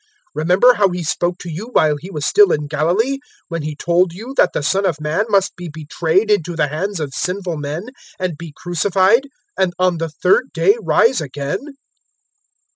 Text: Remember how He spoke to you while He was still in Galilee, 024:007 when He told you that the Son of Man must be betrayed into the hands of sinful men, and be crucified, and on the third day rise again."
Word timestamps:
Remember 0.33 0.73
how 0.73 0.89
He 0.89 1.03
spoke 1.03 1.37
to 1.41 1.51
you 1.51 1.67
while 1.73 1.95
He 1.95 2.09
was 2.09 2.25
still 2.25 2.51
in 2.51 2.65
Galilee, 2.65 3.17
024:007 3.19 3.19
when 3.49 3.61
He 3.61 3.75
told 3.75 4.13
you 4.13 4.33
that 4.35 4.49
the 4.51 4.63
Son 4.63 4.83
of 4.83 4.99
Man 4.99 5.25
must 5.29 5.55
be 5.55 5.69
betrayed 5.71 6.31
into 6.31 6.55
the 6.55 6.69
hands 6.69 6.99
of 6.99 7.13
sinful 7.13 7.57
men, 7.57 7.89
and 8.17 8.35
be 8.35 8.51
crucified, 8.51 9.27
and 9.55 9.73
on 9.77 9.99
the 9.99 10.09
third 10.09 10.51
day 10.53 10.75
rise 10.81 11.21
again." 11.21 11.75